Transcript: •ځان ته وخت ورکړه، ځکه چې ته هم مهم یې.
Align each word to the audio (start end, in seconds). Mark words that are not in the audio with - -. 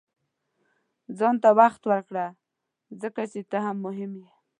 •ځان 1.17 1.35
ته 1.43 1.49
وخت 1.59 1.81
ورکړه، 1.89 2.25
ځکه 3.01 3.21
چې 3.31 3.39
ته 3.51 3.57
هم 3.65 3.77
مهم 3.85 4.11
یې. 4.21 4.29